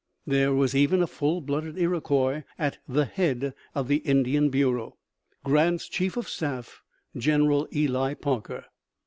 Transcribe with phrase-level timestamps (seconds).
[0.25, 4.97] There was even a full blood Iroquois at the head of the Indian Bureau
[5.43, 6.81] Grant's chief of staff,
[7.15, 8.65] General Ely Parker.